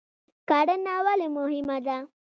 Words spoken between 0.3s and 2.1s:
کرهڼه ولې مهمه ده؟